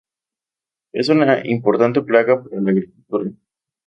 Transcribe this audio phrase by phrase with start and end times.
[0.93, 3.31] Es una importante plaga para la agricultura.